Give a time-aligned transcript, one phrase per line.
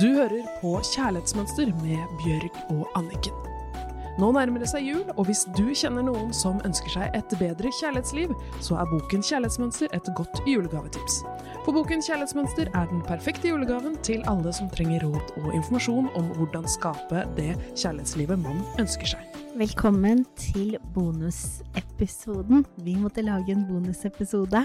[0.00, 3.34] Du hører på Kjærlighetsmønster med Bjørg og Anniken.
[4.16, 7.68] Nå nærmer det seg jul, og hvis du kjenner noen som ønsker seg et bedre
[7.82, 8.32] kjærlighetsliv,
[8.64, 11.18] så er boken Kjærlighetsmønster et godt julegavetips.
[11.66, 16.32] For boken Kjærlighetsmønster er den perfekte julegaven til alle som trenger råd og informasjon om
[16.38, 19.38] hvordan skape det kjærlighetslivet man ønsker seg.
[19.60, 22.64] Velkommen til bonusepisoden.
[22.88, 24.64] Vi måtte lage en bonusepisode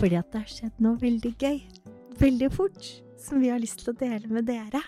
[0.00, 1.58] fordi at det har skjedd noe veldig gøy.
[2.24, 2.94] Veldig fort.
[3.22, 4.80] Som vi har lyst til å dele med dere.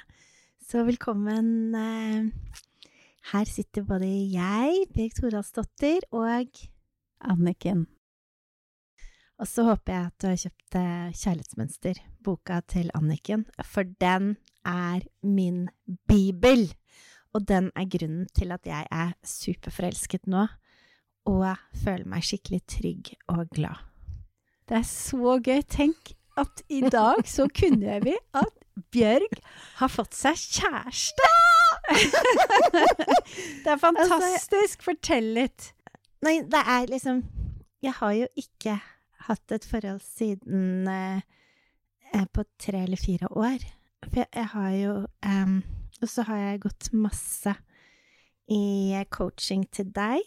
[0.64, 1.74] Så velkommen.
[1.74, 2.24] eh,
[3.32, 6.50] Her sitter både jeg, Birg Toralsdottir, og
[7.20, 7.86] Anniken.
[9.38, 14.36] Og så håper jeg at du har kjøpt eh, Kjærlighetsmønster, boka til Anniken, for den
[14.64, 15.68] er min
[16.08, 16.68] bibel.
[17.34, 20.46] Og den er grunnen til at jeg er superforelsket nå,
[21.26, 23.80] og føler meg skikkelig trygg og glad.
[24.68, 25.62] Det er så gøy.
[25.68, 28.60] Tenk at i dag så kunne vi at
[28.94, 29.36] Bjørg
[29.78, 31.28] har fått seg kjæreste!
[33.62, 34.82] det er fantastisk.
[34.82, 35.70] Fortell litt.
[36.24, 37.20] Nei, det er liksom
[37.84, 38.78] Jeg har jo ikke
[39.28, 43.62] hatt et forhold siden eh, på tre eller fire år.
[44.08, 45.54] For jeg, jeg har jo em,
[46.02, 47.54] Og så har jeg gått masse
[48.50, 50.20] i coaching til deg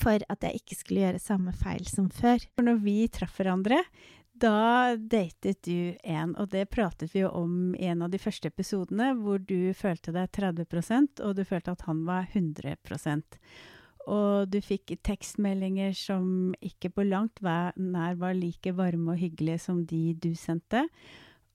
[0.00, 2.42] for at jeg ikke skulle gjøre samme feil som før.
[2.54, 3.78] For når vi traff hverandre,
[4.44, 8.50] da datet du en, og det pratet vi jo om i en av de første
[8.52, 13.38] episodene, hvor du følte deg 30% og du følte at han var 100%
[14.04, 19.84] Og du fikk tekstmeldinger som ikke på langt nær var like varme og hyggelige som
[19.88, 20.84] de du sendte.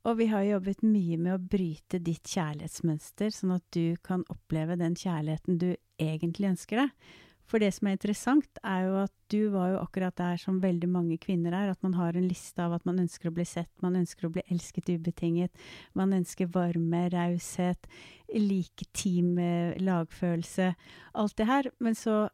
[0.07, 4.79] Og vi har jobbet mye med å bryte ditt kjærlighetsmønster, sånn at du kan oppleve
[4.79, 7.09] den kjærligheten du egentlig ønsker deg.
[7.49, 10.89] For det som er interessant, er jo at du var jo akkurat der som veldig
[10.89, 13.71] mange kvinner er, at man har en liste av at man ønsker å bli sett,
[13.81, 15.53] man ønsker å bli elsket ubetinget,
[15.97, 17.89] man ønsker varme, raushet,
[18.37, 19.33] like team,
[19.81, 20.73] lagfølelse,
[21.17, 21.71] alt det her.
[21.81, 22.27] Men så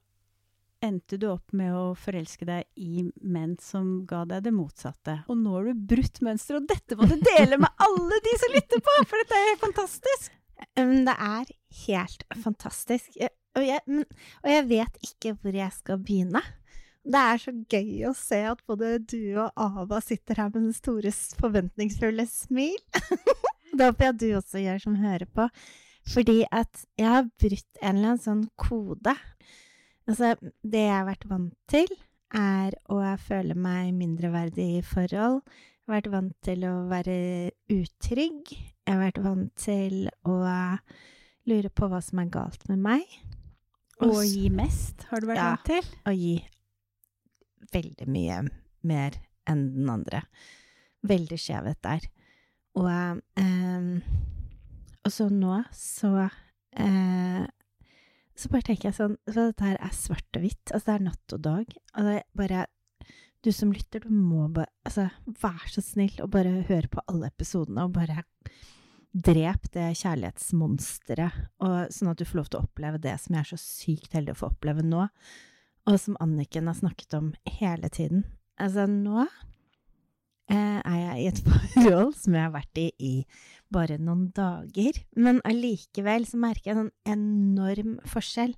[0.83, 5.21] endte du opp med å forelske deg i menn som ga deg det motsatte.
[5.31, 8.53] Og nå har du brutt mønsteret, og dette må du dele med alle de som
[8.53, 10.35] lytter på, for dette er helt fantastisk!
[10.75, 11.49] Det er
[11.85, 13.17] helt fantastisk.
[13.55, 14.05] Og jeg, men,
[14.43, 16.41] og jeg vet ikke hvor jeg skal begynne.
[17.05, 20.73] Det er så gøy å se at både du og Ava sitter her med den
[20.75, 22.79] store, forventningsfulle smil.
[23.77, 25.45] det håper jeg du også gjør som hører på.
[26.09, 29.13] Fordi at jeg har brutt en eller annen sånn kode.
[30.05, 31.93] Altså, det jeg har vært vant til,
[32.35, 35.41] er å føle meg mindreverdig i forhold.
[35.45, 37.15] Jeg har vært vant til å være
[37.73, 38.53] utrygg.
[38.57, 40.35] Jeg har vært vant til å
[41.45, 43.17] lure på hva som er galt med meg.
[44.03, 45.49] Og s- gi mest, har du vært Ja.
[45.55, 45.83] vant til?
[46.05, 46.35] å gi
[47.73, 48.49] veldig mye
[48.83, 49.11] mer
[49.47, 50.23] enn den andre.
[51.05, 52.01] Veldig skjevhet der.
[52.75, 54.01] Og, eh,
[55.05, 56.29] og så nå, så
[56.75, 57.45] eh,
[58.35, 60.73] Så bare tenker jeg sånn Så dette her er svart og hvitt.
[60.73, 61.75] Altså, det er natt og dag.
[61.95, 62.65] Og det er bare
[63.41, 67.27] Du som lytter, du må bare Altså, vær så snill og bare høre på alle
[67.31, 68.23] episodene, og bare
[69.15, 71.35] drep det kjærlighetsmonsteret,
[71.93, 74.35] sånn at du får lov til å oppleve det som jeg er så sykt heldig
[74.35, 75.07] å få oppleve nå,
[75.85, 78.25] og som Anniken har snakket om hele tiden.
[78.59, 83.13] Altså, nå eh, er jeg i et forhold som jeg har vært i i
[83.71, 88.55] bare noen dager, men allikevel så merker jeg en sånn enorm forskjell,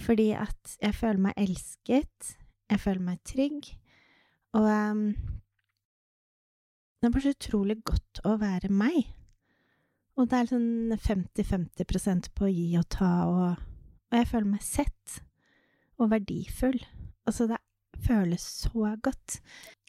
[0.00, 2.34] fordi at jeg føler meg elsket,
[2.72, 3.74] jeg føler meg trygg,
[4.56, 5.06] og um,
[7.00, 9.10] det er bare så utrolig godt å være meg.
[10.20, 13.60] Og det er sånn 50-50% på å gi og ta, og,
[14.12, 15.20] og jeg føler meg sett
[16.00, 16.80] og verdifull.
[17.28, 17.60] Altså, det
[18.02, 19.38] føles så godt.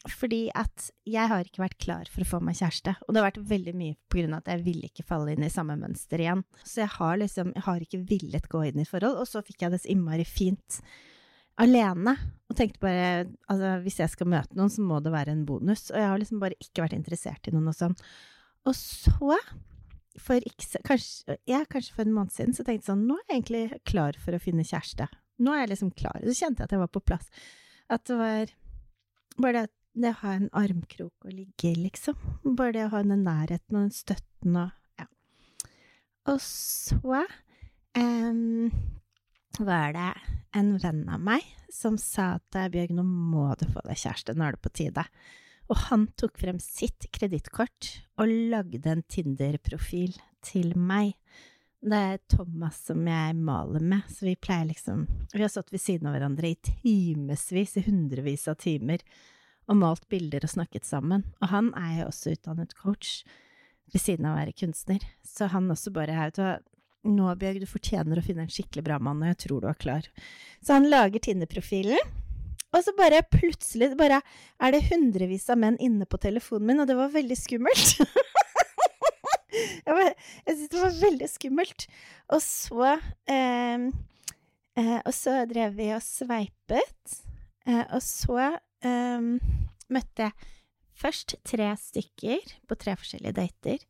[0.04, 3.30] Fordi at jeg har ikke vært klar for å få meg kjæreste, og det har
[3.30, 6.20] vært veldig mye på grunn av at jeg ville ikke falle inn i samme mønster
[6.20, 6.44] igjen.
[6.60, 9.64] Så jeg har liksom, jeg har ikke villet gå inn i forhold, og så fikk
[9.64, 10.80] jeg det så innmari fint
[11.60, 12.16] alene,
[12.50, 13.08] og tenkte bare,
[13.48, 16.20] altså hvis jeg skal møte noen, så må det være en bonus, og jeg har
[16.20, 17.96] liksom bare ikke vært interessert i noen og sånn.
[18.68, 19.38] Og så
[20.20, 23.24] for ikke, kanskje, ja, kanskje for en måned siden, så tenkte jeg sånn, nå er
[23.26, 25.08] jeg egentlig klar for å finne kjæreste.
[25.42, 26.20] Nå er jeg liksom klar.
[26.22, 27.30] Så kjente jeg at jeg var på plass.
[27.92, 28.52] At det var
[29.42, 32.18] bare det, det å ha en armkrok å ligge i, liksom.
[32.54, 35.08] Bare det å ha den nærheten og den støtten og, ja.
[36.30, 37.24] Og så
[37.98, 38.70] um,
[39.58, 40.10] var det
[40.54, 44.46] en venn av meg som sa at Bjørg, nå må du få deg kjæreste, nå
[44.46, 45.04] er det på tide.
[45.72, 47.90] Og han tok frem sitt kredittkort
[48.20, 51.14] og lagde en Tinder-profil til meg.
[51.84, 55.82] Det er Thomas som jeg maler med, så vi pleier liksom Vi har stått ved
[55.82, 59.04] siden av hverandre i timevis, i hundrevis av timer,
[59.68, 61.26] og malt bilder og snakket sammen.
[61.40, 63.24] Og han er jo også utdannet coach.
[63.92, 65.02] ved siden av å være kunstner.
[65.22, 66.70] Så han også bare er ute og
[67.04, 69.76] nå, Bjørg, du fortjener å finne en skikkelig bra mann, og jeg tror du er
[69.76, 70.06] klar.
[70.64, 72.00] Så han lager Tinder-profilen,
[72.74, 74.20] og så bare plutselig bare
[74.58, 78.00] er det hundrevis av menn inne på telefonen min, og det var veldig skummelt.
[79.86, 80.14] jeg bare,
[80.46, 81.86] jeg syntes det var veldig skummelt.
[82.34, 82.96] Og så
[83.30, 83.86] eh,
[84.80, 87.20] eh, Og så drev vi og sveipet,
[87.68, 89.30] eh, og så eh,
[89.94, 90.50] møtte jeg
[90.98, 93.86] først tre stykker på tre forskjellige dater,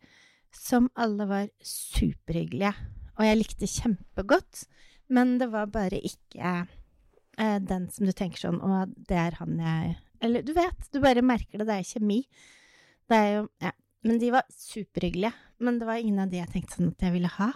[0.54, 2.74] som alle var superhyggelige.
[3.16, 4.64] Og jeg likte kjempegodt,
[5.08, 6.64] men det var bare ikke
[7.38, 9.94] eh, den som du tenker sånn Å, det er han jeg
[10.24, 12.20] Eller du vet, du bare merker det, det er kjemi.
[13.10, 13.72] Det er jo Ja.
[14.04, 15.32] Men de var superhyggelige.
[15.64, 17.50] Men det var ingen av de jeg tenkte sånn at jeg ville ha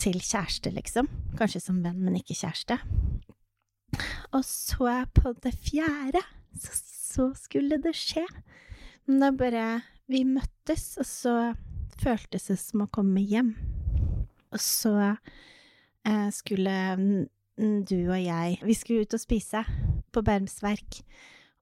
[0.00, 1.08] til kjæreste, liksom.
[1.36, 2.78] Kanskje som venn, men ikke kjæreste.
[4.32, 6.22] Og så på det fjerde,
[6.56, 6.78] så,
[7.12, 8.24] så skulle det skje.
[9.08, 9.68] Men da bare
[10.08, 11.32] Vi møttes, og så
[12.00, 13.50] føltes det som å komme hjem.
[14.48, 16.76] Og så eh, skulle
[17.58, 19.64] du og jeg Vi skulle ut og spise
[20.14, 21.00] på Bærums Verk,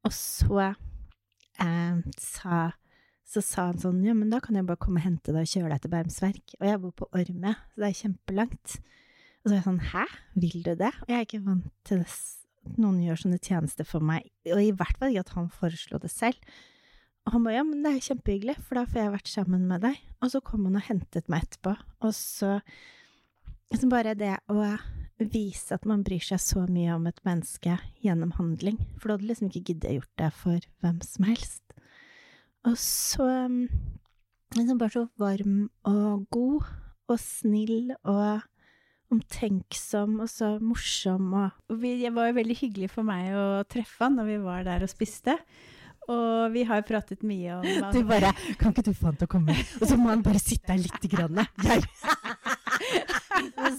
[0.06, 0.72] og så
[1.60, 2.66] eh, sa
[3.26, 5.50] så sa han sånn, ja, men da kan jeg bare komme og hente deg og
[5.50, 6.52] kjøre deg til Bærums Verk.
[6.60, 8.76] Og jeg bor på Orme, så det er kjempelangt.
[8.78, 10.04] Og så er jeg sånn, hæ,
[10.44, 10.92] vil du det?
[11.02, 12.14] Og jeg er ikke vant til det,
[12.78, 16.12] noen gjør sånne tjenester for meg, og i hvert fall ikke at han foreslo det
[16.14, 16.54] selv.
[17.26, 19.82] Og han bare, ja, men det er kjempehyggelig, for da får jeg vært sammen med
[19.88, 19.98] deg.
[20.22, 21.74] Og så kom han og hentet meg etterpå,
[22.06, 22.60] og så
[23.74, 24.60] så bare det å
[25.18, 29.30] vise at man bryr seg så mye om et menneske gjennom handling, for du hadde
[29.30, 31.62] liksom ikke giddet gjort det for hvem som helst.
[32.66, 33.28] Og så
[34.56, 36.68] liksom bare så varm og god
[37.06, 38.44] og snill og
[39.14, 44.02] omtenksom og så morsom og vi, Det var jo veldig hyggelig for meg å treffe
[44.02, 45.36] han når vi var der og spiste.
[46.10, 47.64] Og vi har jo pratet mye om
[47.94, 48.30] Du bare
[48.60, 49.56] Kan ikke du få han til å komme?
[49.80, 51.42] Og så må han bare sitte her lite grann.
[51.66, 51.86] Jeg.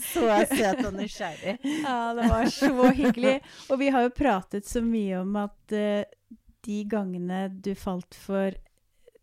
[0.03, 1.57] Så søt og nysgjerrig.
[1.83, 3.39] Ja, det var så hyggelig.
[3.71, 6.37] Og vi har jo pratet så mye om at uh,
[6.67, 8.55] de gangene du falt for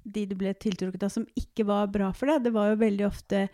[0.04, 3.06] de du ble tiltrukket av som ikke var bra for deg, det var jo veldig
[3.08, 3.46] ofte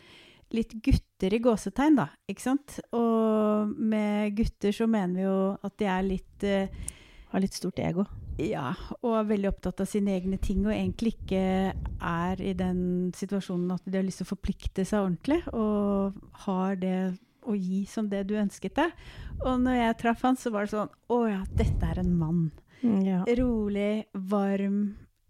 [0.50, 2.80] litt gutter i gåsetegn, da, ikke sant?
[2.96, 6.96] Og med gutter så mener vi jo at de er litt uh,
[7.30, 8.04] Har litt stort ego.
[8.40, 8.72] Ja,
[9.02, 11.42] og er veldig opptatt av sine egne ting, og egentlig ikke
[11.74, 16.16] er i den situasjonen at de har lyst til å forplikte seg ordentlig, og
[16.46, 16.96] har det
[17.48, 18.96] å gi som det du ønsket deg.
[19.44, 22.42] Og når jeg traff han, så var det sånn Å ja, dette er en mann.
[22.80, 23.20] Mm, ja.
[23.40, 24.80] Rolig, varm,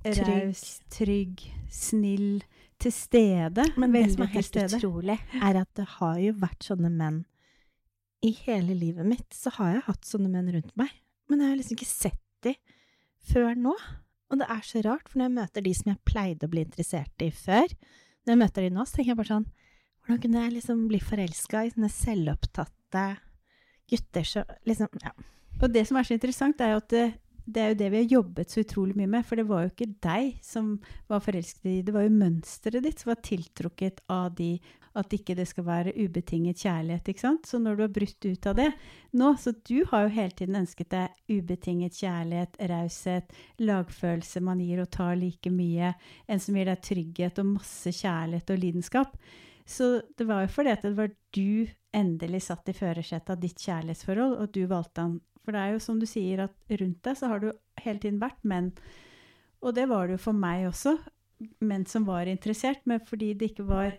[0.06, 2.42] raus, trygg, snill,
[2.80, 3.66] til stede.
[3.76, 7.20] Men det som er helt utrolig, er at det har jo vært sånne menn
[8.24, 10.94] I hele livet mitt så har jeg hatt sånne menn rundt meg,
[11.30, 12.54] men jeg har liksom ikke sett de
[13.30, 13.74] før nå.
[14.30, 16.62] Og det er så rart, for når jeg møter de som jeg pleide å bli
[16.66, 17.72] interessert i før,
[18.24, 19.50] når jeg møter de nå, så tenker jeg bare sånn
[20.00, 23.02] Hvordan kunne jeg liksom bli forelska i sånne selvopptatte
[23.90, 25.12] gutter så liksom Ja.
[25.60, 26.94] Og det som er så interessant, er jo at
[27.54, 29.26] det, er jo det vi har jobbet så utrolig mye med.
[29.26, 30.74] For det var jo ikke deg som
[31.10, 34.54] var forelsket i det var jo mønsteret ditt som var tiltrukket av de
[34.98, 37.08] at ikke det skal være ubetinget kjærlighet.
[37.08, 37.46] ikke sant?
[37.46, 38.70] Så når du har brutt ut av det
[39.14, 43.30] nå, så du har jo hele tiden ønsket deg ubetinget kjærlighet, raushet,
[43.62, 45.92] lagfølelse man gir og tar like mye,
[46.26, 49.14] en som gir deg trygghet og masse kjærlighet og lidenskap.
[49.70, 53.60] Så det var jo fordi at det var du endelig satt i førersetet av ditt
[53.62, 55.16] kjærlighetsforhold, og du valgte han.
[55.44, 57.48] For det er jo som du sier, at rundt deg så har du
[57.84, 58.72] hele tiden vært menn.
[59.62, 60.96] Og det var det jo for meg også.
[61.64, 63.98] Menn som var interessert, men fordi det ikke var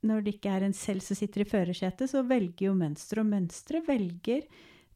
[0.00, 3.20] Når det ikke er en selv som sitter i førersetet, så velger jo mønsteret.
[3.20, 4.46] Og mønsteret velger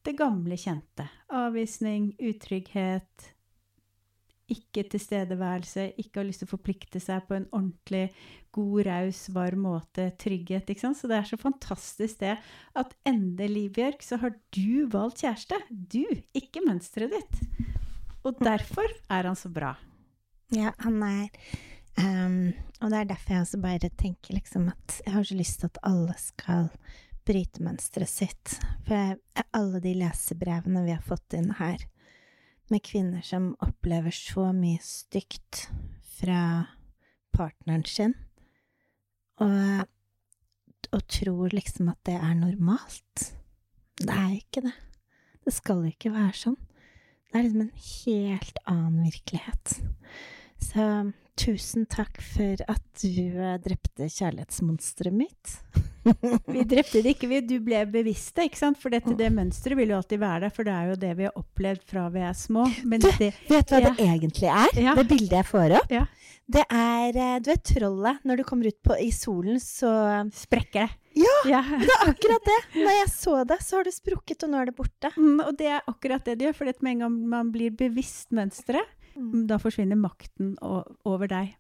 [0.00, 1.04] det gamle kjente.
[1.28, 3.26] Avvisning, utrygghet,
[4.48, 8.06] ikke tilstedeværelse, ikke har lyst til å forplikte seg på en ordentlig
[8.54, 10.98] god, raus, varm måte, trygghet, ikke sant.
[10.98, 12.36] Så det er så fantastisk det
[12.78, 15.58] at endelig, Bjørk, så har du valgt kjæreste.
[15.70, 16.04] Du,
[16.36, 17.40] ikke mønsteret ditt.
[18.24, 19.74] Og derfor er han så bra.
[20.54, 21.28] Ja, han er
[21.98, 25.60] um, Og det er derfor jeg også bare tenker liksom at jeg har så lyst
[25.60, 26.68] til at alle skal
[27.24, 28.54] bryte mønsteret sitt.
[28.86, 29.16] For
[29.56, 31.80] alle de lesebrevene vi har fått inn her,
[32.72, 35.66] med kvinner som opplever så mye stygt
[36.16, 36.40] fra
[37.34, 38.14] partneren sin,
[39.42, 39.86] og,
[40.94, 43.30] og tror liksom at det er normalt.
[43.98, 44.74] Det er ikke det.
[45.44, 46.56] Det skal jo ikke være sånn.
[47.30, 49.74] Det er liksom en helt annen virkelighet.
[50.62, 50.84] Så
[51.36, 53.08] tusen takk for at du
[53.42, 55.56] eh, drepte kjærlighetsmonsteret mitt.
[56.54, 57.40] Vi drepte det ikke, vi.
[57.48, 58.78] Du ble bevisste, ikke sant?
[58.78, 61.24] For dette, det mønsteret vil jo alltid være der, for det er jo det vi
[61.26, 62.66] har opplevd fra vi er små.
[62.84, 63.88] Men Du, det Vet du hva Ja.
[63.96, 64.74] det egentlig er?
[64.84, 64.94] Ja.
[65.00, 65.94] Det bildet jeg får opp?
[65.96, 66.04] Ja.
[66.50, 68.18] Det er eh, Du vet trollet.
[68.28, 69.90] Når du kommer ut på, i solen, så
[70.34, 71.00] sprekker det.
[71.16, 71.60] Ja, Ja.
[71.78, 72.58] Det er akkurat det!
[72.82, 75.10] Når jeg så det, så har det sprukket, og nå er det borte.
[75.16, 78.30] Mm, og det er akkurat det det gjør, for med en gang man blir bevisst
[78.34, 78.84] mønsteret,
[79.14, 79.44] Mm.
[79.46, 80.56] da forsvinner makten
[81.06, 81.52] over deg.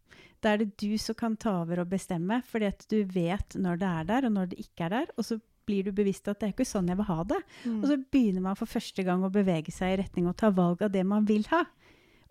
[0.42, 3.78] Da er det du som kan ta over og bestemme, fordi at du vet når
[3.78, 5.06] det er der, og når det ikke er der.
[5.16, 7.38] Og så blir du bevisst at det er ikke sånn jeg vil ha det.
[7.78, 10.82] Og så begynner man for første gang å bevege seg i retning og ta valg
[10.82, 11.62] av det man vil ha.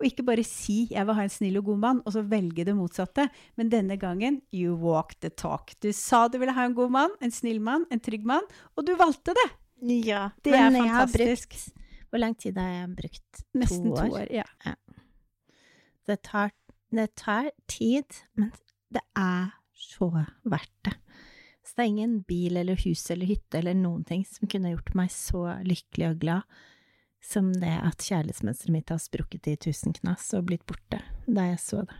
[0.00, 2.64] Og ikke bare si 'jeg vil ha en snill og god mann', og så velge
[2.64, 3.28] det motsatte.
[3.56, 5.74] Men denne gangen you walk the talk.
[5.80, 8.42] Du sa du ville ha en god mann, en snill mann, en trygg mann,
[8.76, 9.50] og du valgte det!
[10.06, 10.84] Ja, Det er fantastisk.
[10.84, 11.72] jeg har brukt-
[12.10, 13.44] Hvor lang tid har jeg brukt?
[13.54, 14.26] Nesten to to år.
[14.30, 14.42] ja.
[14.66, 14.74] Ja.
[16.06, 16.50] Det tar,
[16.92, 18.04] det tar tid,
[18.36, 18.52] men
[18.92, 20.10] det er så
[20.44, 20.94] verdt det.
[21.64, 24.94] Så det er ingen bil eller hus eller hytte eller noen ting som kunne gjort
[24.94, 26.42] meg så lykkelig og glad
[27.24, 31.60] som det at kjærlighetsmønsteret mitt har sprukket i tusen knas og blitt borte da jeg
[31.62, 31.96] så det.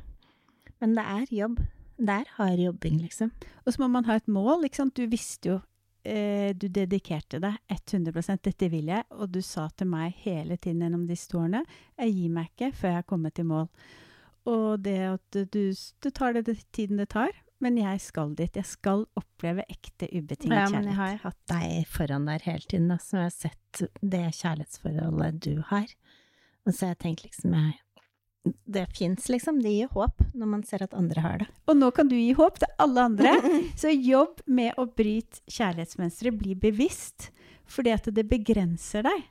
[0.83, 1.61] Men det er jobb.
[1.97, 3.31] Det er hard jobbing, liksom.
[3.65, 4.99] Og så må man ha et mål, ikke sant.
[4.99, 5.59] Du visste jo
[6.05, 10.83] eh, Du dedikerte deg 100 dette vil jeg, og du sa til meg hele tiden
[10.83, 11.63] gjennom disse to årene
[11.97, 13.71] jeg gir meg ikke før jeg har kommet i mål.
[14.51, 17.33] Og det at du, du tar det, det tiden det tar,
[17.65, 18.57] men jeg skal dit.
[18.61, 20.85] Jeg skal oppleve ekte ubetinget Ja, kjærlighet.
[20.85, 23.83] men jeg har hatt deg foran der hele tiden, da, så jeg har sett
[24.15, 25.89] det kjærlighetsforholdet du har.
[26.65, 27.75] Og så har jeg tenkt liksom jeg,
[28.69, 29.63] Det fins, liksom.
[29.65, 31.47] Det gir håp når man ser at andre har det.
[31.69, 33.33] Og nå kan du gi håp til alle andre.
[33.81, 36.37] Så jobb med å bryte kjærlighetsmønsteret.
[36.43, 37.31] Bli bevisst,
[37.65, 39.23] fordi at det begrenser deg.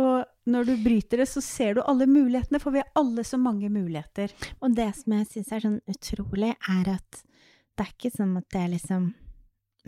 [0.00, 3.36] Og når du bryter det, så ser du alle mulighetene, for vi har alle så
[3.36, 4.32] mange muligheter.
[4.64, 7.20] Og det som jeg syns er sånn utrolig, er at
[7.76, 9.08] det er ikke som at jeg liksom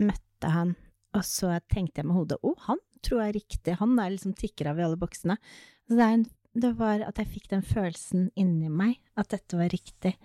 [0.01, 0.73] møtte han,
[1.15, 4.33] og så tenkte jeg med hodet å, han tror jeg er riktig, han er liksom
[4.37, 5.37] tikker av i alle boksene.
[5.85, 6.25] Så det, en,
[6.57, 10.15] det var at jeg fikk den følelsen inni meg, at dette var riktig.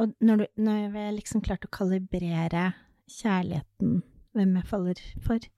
[0.00, 2.70] Og når, du, når jeg liksom klarte å kalibrere
[3.12, 4.00] kjærligheten,
[4.36, 5.50] hvem jeg faller for,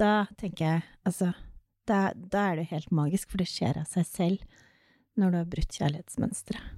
[0.00, 1.32] da tenker jeg altså
[1.88, 4.60] da, da er det jo helt magisk, for det skjer av seg selv
[5.18, 6.76] når du har brutt kjærlighetsmønsteret.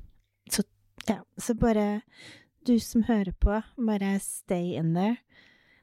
[0.51, 0.65] Så
[1.09, 2.03] ja, så bare
[2.67, 5.19] du som hører på, bare stay in there.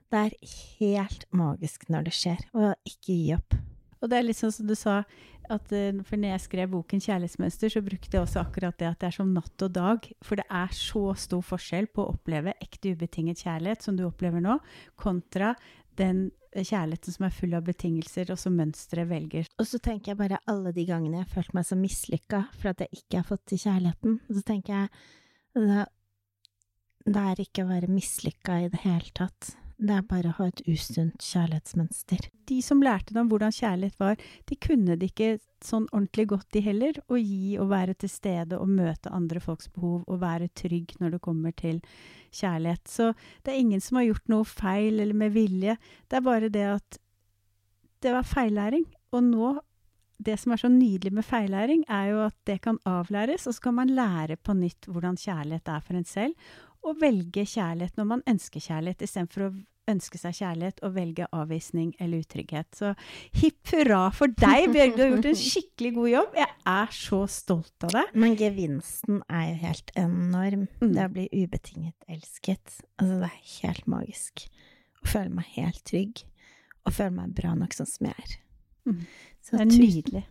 [0.09, 3.57] Det er helt magisk når det skjer, og ikke gi opp.
[4.00, 5.01] Og det er litt sånn som du sa,
[5.50, 9.00] at eh, for når jeg skrev boken 'Kjærlighetsmønster', så brukte jeg også akkurat det at
[9.01, 10.09] det er som natt og dag.
[10.24, 14.41] For det er så stor forskjell på å oppleve ekte ubetinget kjærlighet, som du opplever
[14.41, 14.59] nå,
[14.95, 15.55] kontra
[16.00, 19.50] den kjærligheten som er full av betingelser, og som mønsteret velger.
[19.59, 22.71] Og så tenker jeg bare alle de gangene jeg har følt meg så mislykka for
[22.71, 25.88] at jeg ikke har fått til kjærligheten, så tenker jeg
[27.06, 29.53] det, er ikke å være mislykka i det hele tatt.
[29.79, 32.25] Det er bare å ha et usunt kjærlighetsmønster.
[32.51, 36.63] De som lærte dem hvordan kjærlighet var, de kunne det ikke sånn ordentlig godt, de
[36.65, 37.00] heller.
[37.08, 41.15] Å gi og være til stede og møte andre folks behov og være trygg når
[41.15, 41.79] det kommer til
[42.36, 42.91] kjærlighet.
[42.91, 43.13] Så
[43.46, 45.77] det er ingen som har gjort noe feil eller med vilje.
[46.12, 47.00] Det er bare det at
[48.03, 48.84] det var feillæring.
[49.15, 49.56] Og nå
[50.20, 53.70] det som er så nydelig med feillæring, er jo at det kan avlæres, og så
[53.70, 56.36] kan man lære på nytt hvordan kjærlighet er for en selv,
[56.86, 59.51] og velge kjærlighet når man ønsker kjærlighet, istedenfor å
[59.89, 62.69] ønske seg kjærlighet og velge avvisning eller utrygghet.
[62.77, 62.93] Så
[63.41, 64.95] hipp hurra for deg, Bjørg.
[64.95, 66.36] Du har gjort en skikkelig god jobb.
[66.39, 68.12] Jeg er så stolt av deg.
[68.25, 70.67] Men gevinsten er jo helt enorm.
[70.81, 70.91] Mm.
[70.95, 72.75] Det å bli ubetinget elsket.
[73.00, 74.45] Altså, det er helt magisk.
[75.03, 76.24] Å føle meg helt trygg.
[76.86, 78.38] Og føle meg bra nok sånn som jeg er.
[78.89, 79.01] Mm.
[79.41, 80.24] Så Det er nydelig.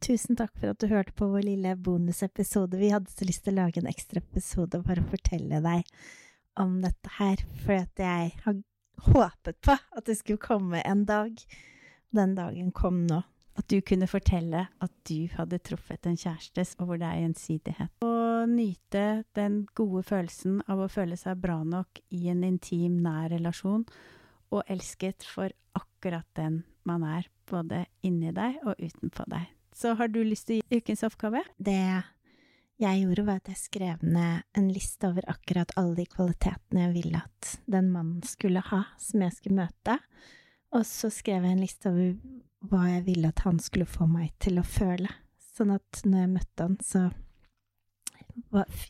[0.00, 2.76] tusen takk for at du hørte på vår lille bonusepisode.
[2.78, 5.84] Vi hadde så lyst til å lage en ekstra episode for å fortelle deg
[6.56, 8.58] om dette her, for at jeg har
[9.06, 11.32] håpet på at det skulle komme en dag.
[12.16, 13.22] Den dagen kom nå.
[13.56, 17.90] At du kunne fortelle at du hadde truffet en kjæreste, og hvor det er gjensidighet.
[18.04, 23.30] Og nyte den gode følelsen av å føle seg bra nok i en intim, nær
[23.32, 23.86] relasjon,
[24.52, 29.48] og elsket for akkurat den man er, både inni deg og utenpå deg.
[29.76, 31.42] Så har du lyst til å gi ukens oppgave?
[31.58, 31.80] Det
[32.76, 36.94] jeg gjorde, var at jeg skrev ned en liste over akkurat alle de kvalitetene jeg
[36.96, 39.96] ville at den mannen skulle ha, som jeg skulle møte.
[40.76, 42.16] Og så skrev jeg en liste over
[42.68, 45.08] hva jeg ville at han skulle få meg til å føle.
[45.56, 47.06] Sånn at når jeg møtte han, så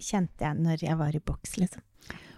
[0.03, 1.85] kjente jeg når jeg var i boks, liksom.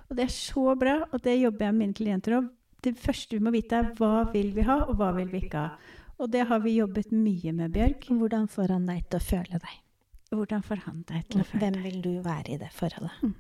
[0.09, 2.51] Og det er så bra, og det jobber jeg med mine klienter om.
[2.85, 5.65] Det første vi må vite, er hva vil vi ha, og hva vil vi ikke
[5.65, 5.97] ha.
[6.19, 8.09] Og det har vi jobbet mye med, Bjørg.
[8.21, 9.77] Hvordan får han deg til å føle deg?
[10.35, 11.77] Hvordan får han deg til å føle deg?
[11.77, 13.37] Hvem vil du være i det forholdet?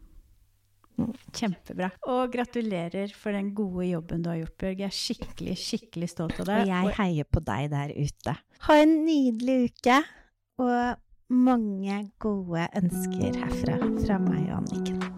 [1.34, 1.90] Kjempebra.
[2.10, 4.82] Og gratulerer for den gode jobben du har gjort, Bjørg.
[4.82, 6.64] Jeg er skikkelig, skikkelig stolt av deg.
[6.64, 8.34] Og jeg heier på deg der ute.
[8.66, 10.00] Ha en nydelig uke,
[10.62, 15.17] og mange gode ønsker herfra fra meg og Anniken.